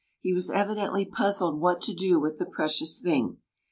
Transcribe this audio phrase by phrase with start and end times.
[0.19, 3.37] he was evidently puzzled what to do with the precious thing.